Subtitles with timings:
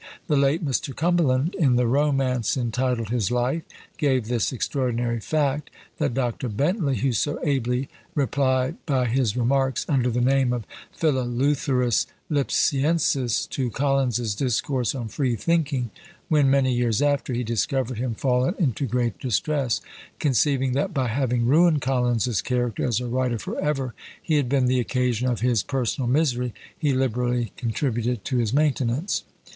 [0.25, 0.95] The late Mr.
[0.95, 3.61] Cumberland, in the romance entitled his "Life,"
[3.99, 6.49] gave this extraordinary fact, that Dr.
[6.49, 13.69] Bentley, who so ably replied by his "Remarks," under the name of Phileleutherus Lipsiensis, to
[13.69, 15.91] Collins's "Discourse on Free thinking,"
[16.29, 19.81] when, many years after, he discovered him fallen into great distress,
[20.17, 24.65] conceiving that by having ruined Collins's character as a writer for ever, he had been
[24.65, 29.25] the occasion of his personal misery, he liberally contributed to his maintenance.